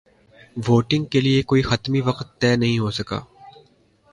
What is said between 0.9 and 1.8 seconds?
کے لیے کوئی